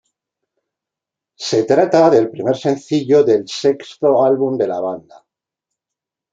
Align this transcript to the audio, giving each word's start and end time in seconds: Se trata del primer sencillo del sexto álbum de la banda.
Se 1.47 1.61
trata 1.65 2.09
del 2.09 2.31
primer 2.31 2.57
sencillo 2.57 3.23
del 3.23 3.47
sexto 3.47 4.23
álbum 4.25 4.57
de 4.57 4.67
la 4.67 4.79
banda. 4.81 5.23